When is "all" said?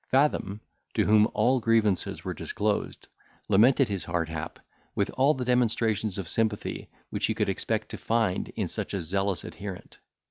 1.35-1.59, 5.13-5.35